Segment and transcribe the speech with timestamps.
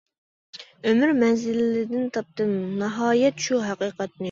[0.91, 4.15] ئۆمۈر مەنزىلىدىن تاپتىم ناھايەت شۇ ھەقىقەتنى.